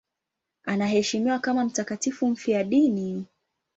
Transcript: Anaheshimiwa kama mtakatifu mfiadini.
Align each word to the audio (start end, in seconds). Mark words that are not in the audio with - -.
Anaheshimiwa 0.65 1.39
kama 1.39 1.65
mtakatifu 1.65 2.27
mfiadini. 2.27 3.25